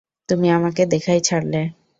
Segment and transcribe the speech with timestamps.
[0.29, 1.61] তুমি আমাকে দেখাই ছাড়লে।